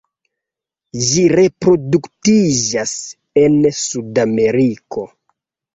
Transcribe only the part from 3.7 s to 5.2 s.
Sudameriko.